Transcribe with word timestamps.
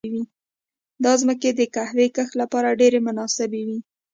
دا 1.03 1.13
ځمکې 1.21 1.49
د 1.53 1.61
قهوې 1.75 2.07
کښت 2.15 2.33
لپاره 2.41 2.77
ډېرې 2.79 2.99
مناسبې 3.07 3.61
وې. 3.67 3.79